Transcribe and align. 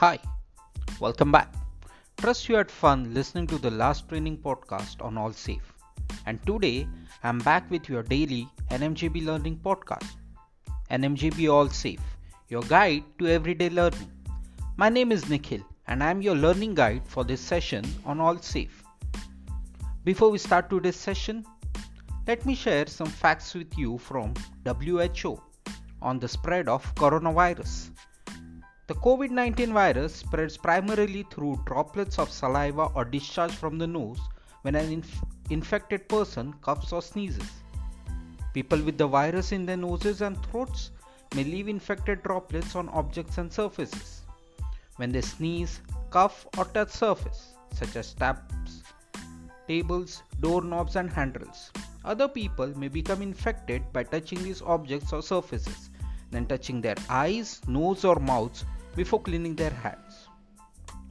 Hi, 0.00 0.18
welcome 0.98 1.30
back. 1.30 1.52
Trust 2.16 2.48
you 2.48 2.54
had 2.54 2.70
fun 2.70 3.12
listening 3.12 3.46
to 3.48 3.58
the 3.58 3.70
last 3.70 4.08
training 4.08 4.38
podcast 4.38 5.04
on 5.04 5.18
All 5.18 5.30
Safe. 5.30 5.74
And 6.24 6.40
today 6.46 6.88
I'm 7.22 7.38
back 7.40 7.70
with 7.70 7.86
your 7.86 8.02
daily 8.02 8.48
NMJB 8.70 9.26
learning 9.26 9.60
podcast. 9.62 10.08
NMJB 10.90 11.52
All 11.52 11.68
Safe, 11.68 12.00
your 12.48 12.62
guide 12.62 13.04
to 13.18 13.28
everyday 13.28 13.68
learning. 13.68 14.10
My 14.78 14.88
name 14.88 15.12
is 15.12 15.28
Nikhil 15.28 15.60
and 15.86 16.02
I'm 16.02 16.22
your 16.22 16.34
learning 16.34 16.76
guide 16.76 17.06
for 17.06 17.22
this 17.22 17.42
session 17.42 17.84
on 18.06 18.20
All 18.20 18.38
Safe. 18.38 18.82
Before 20.04 20.30
we 20.30 20.38
start 20.38 20.70
today's 20.70 20.96
session, 20.96 21.44
let 22.26 22.46
me 22.46 22.54
share 22.54 22.86
some 22.86 23.08
facts 23.24 23.52
with 23.52 23.76
you 23.76 23.98
from 23.98 24.32
WHO 24.64 25.42
on 26.00 26.18
the 26.18 26.26
spread 26.26 26.70
of 26.70 26.94
coronavirus. 26.94 27.90
The 28.90 28.96
COVID 28.96 29.30
19 29.30 29.72
virus 29.72 30.16
spreads 30.16 30.56
primarily 30.56 31.22
through 31.30 31.62
droplets 31.64 32.18
of 32.18 32.28
saliva 32.28 32.86
or 32.96 33.04
discharge 33.04 33.52
from 33.52 33.78
the 33.78 33.86
nose 33.86 34.18
when 34.62 34.74
an 34.74 34.90
inf- 34.90 35.22
infected 35.48 36.08
person 36.08 36.52
coughs 36.54 36.92
or 36.92 37.00
sneezes. 37.00 37.48
People 38.52 38.82
with 38.82 38.98
the 38.98 39.06
virus 39.06 39.52
in 39.52 39.64
their 39.64 39.76
noses 39.76 40.22
and 40.22 40.44
throats 40.46 40.90
may 41.36 41.44
leave 41.44 41.68
infected 41.68 42.24
droplets 42.24 42.74
on 42.74 42.88
objects 42.88 43.38
and 43.38 43.52
surfaces. 43.52 44.22
When 44.96 45.12
they 45.12 45.20
sneeze, 45.20 45.82
cough, 46.10 46.48
or 46.58 46.64
touch 46.64 46.90
surface, 46.90 47.54
such 47.72 47.94
as 47.94 48.12
taps, 48.14 48.82
tables, 49.68 50.24
doorknobs, 50.40 50.96
and 50.96 51.08
handrails, 51.08 51.70
other 52.04 52.26
people 52.26 52.76
may 52.76 52.88
become 52.88 53.22
infected 53.22 53.84
by 53.92 54.02
touching 54.02 54.42
these 54.42 54.62
objects 54.62 55.12
or 55.12 55.22
surfaces, 55.22 55.90
then 56.32 56.44
touching 56.44 56.80
their 56.80 56.96
eyes, 57.08 57.60
nose, 57.68 58.04
or 58.04 58.16
mouths 58.16 58.64
before 58.94 59.22
cleaning 59.22 59.54
their 59.54 59.70
hands. 59.70 60.28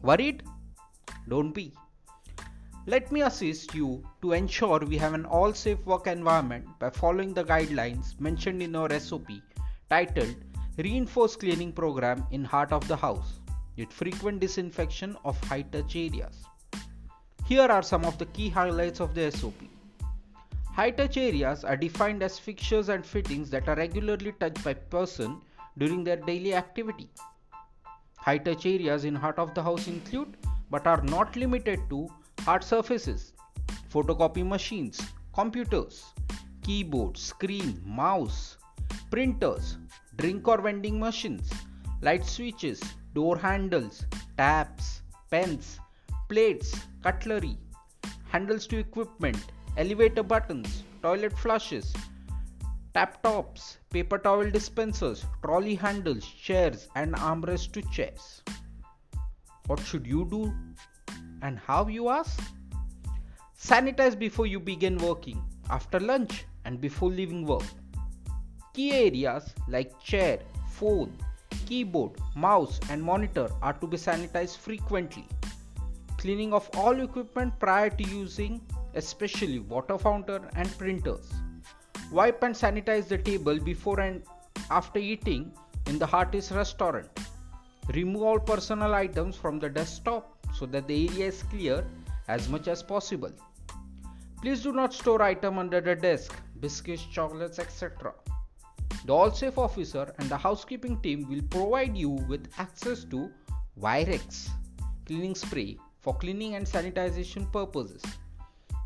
Worried? 0.02 0.44
Don't 1.27 1.52
be. 1.52 1.73
Let 2.85 3.11
me 3.11 3.22
assist 3.22 3.75
you 3.75 4.03
to 4.22 4.31
ensure 4.33 4.80
we 4.80 4.97
have 4.97 5.13
an 5.13 5.25
all 5.25 5.53
safe 5.53 5.85
work 5.85 6.07
environment 6.07 6.66
by 6.80 6.89
following 6.89 7.33
the 7.33 7.44
guidelines 7.44 8.19
mentioned 8.19 8.63
in 8.63 8.75
our 8.75 9.00
SOP 9.00 9.30
titled 9.89 10.35
Reinforced 10.77 11.39
Cleaning 11.39 11.73
Program 11.73 12.25
in 12.31 12.44
Heart 12.44 12.72
of 12.72 12.88
the 12.88 12.95
House 12.95 13.41
with 13.77 13.91
frequent 13.91 14.39
disinfection 14.39 15.16
of 15.23 15.39
high 15.44 15.61
touch 15.61 15.95
areas. 15.95 16.44
Here 17.45 17.67
are 17.67 17.83
some 17.83 18.05
of 18.05 18.17
the 18.17 18.27
key 18.27 18.50
highlights 18.50 19.00
of 19.00 19.13
the 19.13 19.31
SOP. 19.31 19.61
High 20.73 20.91
touch 20.91 21.17
areas 21.17 21.63
are 21.63 21.75
defined 21.75 22.23
as 22.23 22.39
fixtures 22.39 22.89
and 22.89 23.05
fittings 23.05 23.50
that 23.50 23.67
are 23.67 23.75
regularly 23.75 24.31
touched 24.39 24.63
by 24.63 24.73
person 24.73 25.41
during 25.77 26.03
their 26.03 26.16
daily 26.16 26.55
activity. 26.55 27.09
High 28.22 28.38
touch 28.38 28.66
areas 28.66 29.06
in 29.06 29.16
heart 29.16 29.39
of 29.39 29.53
the 29.53 29.64
house 29.64 29.88
include 29.88 30.38
but 30.70 30.86
are 30.86 31.02
not 31.02 31.36
limited 31.36 31.80
to 31.89 32.08
hard 32.42 32.64
surfaces, 32.64 33.34
photocopy 33.92 34.45
machines, 34.45 35.00
computers, 35.34 36.06
keyboard, 36.64 37.17
screen, 37.17 37.81
mouse, 37.86 38.58
printers, 39.09 39.78
drink 40.17 40.47
or 40.47 40.62
vending 40.62 41.00
machines, 41.00 41.50
light 42.02 42.25
switches, 42.25 42.81
door 43.14 43.38
handles, 43.38 44.06
taps, 44.38 45.02
pens, 45.31 45.80
plates, 46.28 46.75
cutlery, 47.02 47.58
handles 48.28 48.67
to 48.67 48.78
equipment, 48.78 49.52
elevator 49.78 50.23
buttons, 50.23 50.84
toilet 51.02 51.36
flushes, 51.38 51.94
tap 52.93 53.21
tops, 53.21 53.77
paper 53.89 54.17
towel 54.17 54.49
dispensers, 54.49 55.25
trolley 55.43 55.75
handles, 55.75 56.25
chairs, 56.25 56.87
and 56.95 57.13
armrests 57.15 57.71
to 57.71 57.81
chairs. 57.91 58.41
What 59.67 59.79
should 59.79 60.07
you 60.07 60.25
do 60.25 60.53
and 61.41 61.59
how 61.59 61.88
you 61.88 62.09
ask? 62.09 62.41
Sanitize 63.57 64.17
before 64.17 64.47
you 64.47 64.59
begin 64.59 64.97
working, 64.97 65.44
after 65.69 65.99
lunch, 65.99 66.45
and 66.66 66.81
before 66.81 67.09
leaving 67.09 67.45
work. 67.45 67.63
Key 68.73 68.91
areas 68.91 69.53
like 69.67 69.99
chair, 70.01 70.39
phone, 70.72 71.13
keyboard, 71.66 72.11
mouse, 72.35 72.79
and 72.89 73.03
monitor 73.03 73.49
are 73.61 73.73
to 73.73 73.85
be 73.85 73.97
sanitized 73.97 74.57
frequently. 74.57 75.28
Cleaning 76.17 76.53
of 76.53 76.69
all 76.73 76.99
equipment 77.01 77.59
prior 77.59 77.89
to 77.89 78.03
using, 78.03 78.61
especially 78.95 79.59
water 79.59 79.97
fountain 79.97 80.44
and 80.55 80.78
printers. 80.78 81.31
Wipe 82.12 82.42
and 82.44 82.56
sanitize 82.56 83.08
the 83.08 83.18
table 83.18 83.59
before 83.59 84.00
and 84.00 84.24
after 84.72 85.00
eating 85.00 85.52
in 85.88 86.00
the 86.00 86.06
Hearty's 86.06 86.52
restaurant. 86.52 87.08
Remove 87.94 88.24
all 88.24 88.40
personal 88.40 88.94
items 88.94 89.36
from 89.36 89.59
the 89.59 89.70
desktop 89.70 90.38
so 90.53 90.66
that 90.66 90.88
the 90.88 91.08
area 91.08 91.28
is 91.28 91.44
clear 91.44 91.86
as 92.28 92.50
much 92.50 92.68
as 92.68 92.81
possible. 92.81 93.31
Please 94.42 94.64
do 94.64 94.72
not 94.72 94.94
store 94.94 95.22
item 95.22 95.58
under 95.58 95.81
the 95.81 95.96
desk, 95.96 96.36
biscuits, 96.59 97.06
chocolates, 97.06 97.59
etc. 97.59 98.14
The 99.06 99.14
All 99.14 99.31
Safe 99.31 99.58
officer 99.58 100.14
and 100.18 100.30
the 100.30 100.38
housekeeping 100.38 101.02
team 101.02 101.28
will 101.30 101.41
provide 101.50 101.96
you 101.96 102.09
with 102.09 102.47
access 102.58 103.03
to 103.06 103.30
Virex 103.80 104.50
cleaning 105.06 105.36
spray 105.36 105.78
for 106.02 106.16
cleaning 106.16 106.56
and 106.56 106.66
sanitization 106.66 107.52
purposes. 107.52 108.03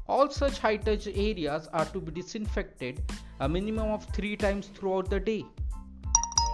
All 0.07 0.29
such 0.29 0.59
high 0.59 0.77
touch 0.77 1.07
areas 1.07 1.67
are 1.71 1.85
to 1.85 2.01
be 2.01 2.11
disinfected 2.11 3.01
a 3.39 3.47
minimum 3.47 3.91
of 3.91 4.05
3 4.13 4.35
times 4.35 4.67
throughout 4.67 5.09
the 5.09 5.19
day. 5.19 5.45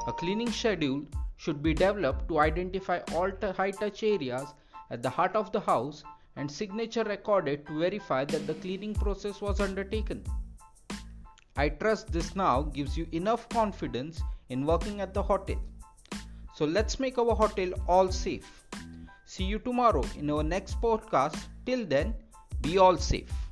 A 0.08 0.14
cleaning 0.14 0.52
schedule 0.52 1.06
should 1.38 1.64
be 1.64 1.74
developed 1.74 2.28
to 2.28 2.40
identify 2.40 3.00
all 3.14 3.32
t- 3.32 3.52
high 3.52 3.72
touch 3.72 4.04
areas 4.04 4.54
at 4.92 5.02
the 5.02 5.10
heart 5.10 5.36
of 5.36 5.52
the 5.52 5.60
house 5.60 6.04
and 6.36 6.52
signature 6.52 7.04
recorded 7.04 7.66
to 7.68 7.80
verify 7.80 8.24
that 8.26 8.46
the 8.46 8.54
cleaning 8.56 8.94
process 8.94 9.42
was 9.42 9.60
undertaken. 9.60 10.24
I 11.58 11.70
trust 11.70 12.12
this 12.12 12.36
now 12.36 12.62
gives 12.62 12.98
you 12.98 13.08
enough 13.12 13.50
confidence 13.50 14.22
in 14.50 14.66
working 14.66 15.02
at 15.02 15.14
the 15.14 15.24
hotel. 15.24 15.62
So 16.56 16.66
let's 16.66 17.00
make 17.00 17.18
our 17.18 17.36
hotel 17.36 17.74
all 17.88 18.12
safe. 18.12 18.68
See 19.26 19.44
you 19.44 19.60
tomorrow 19.60 20.04
in 20.18 20.30
our 20.30 20.44
next 20.44 20.80
podcast. 20.82 21.38
Till 21.66 21.86
then, 21.86 22.14
be 22.62 22.78
all 22.78 22.98
safe. 22.98 23.49